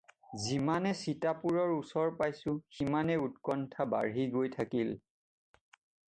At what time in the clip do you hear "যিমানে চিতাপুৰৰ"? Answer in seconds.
0.43-1.73